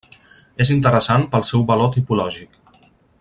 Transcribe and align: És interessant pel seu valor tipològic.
És 0.63 0.71
interessant 0.75 1.27
pel 1.35 1.45
seu 1.51 1.67
valor 1.73 1.95
tipològic. 1.99 2.61